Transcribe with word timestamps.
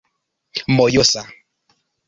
mojosa 0.75 1.21